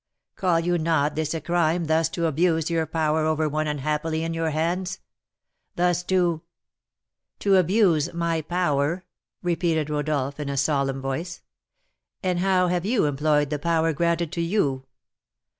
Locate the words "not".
0.79-1.13